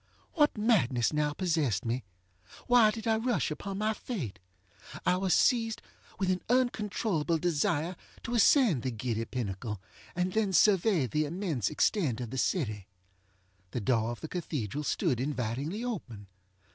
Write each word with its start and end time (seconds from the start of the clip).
What 0.33 0.57
madness 0.57 1.13
now 1.13 1.31
possessed 1.33 1.85
me? 1.85 2.03
Why 2.65 2.89
did 2.89 3.05
I 3.05 3.17
rush 3.17 3.51
upon 3.51 3.77
my 3.77 3.93
fate? 3.93 4.39
I 5.05 5.15
was 5.17 5.31
seized 5.31 5.79
with 6.17 6.31
an 6.31 6.41
uncontrollable 6.49 7.37
desire 7.37 7.95
to 8.23 8.33
ascend 8.33 8.81
the 8.81 8.89
giddy 8.89 9.25
pinnacle, 9.25 9.79
and 10.15 10.33
then 10.33 10.53
survey 10.53 11.05
the 11.05 11.25
immense 11.25 11.69
extent 11.69 12.19
of 12.19 12.31
the 12.31 12.39
city. 12.39 12.87
The 13.69 13.81
door 13.81 14.09
of 14.09 14.21
the 14.21 14.27
cathedral 14.27 14.83
stood 14.83 15.19
invitingly 15.19 15.83
open. 15.85 16.25